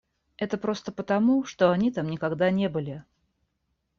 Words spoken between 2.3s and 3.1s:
не были.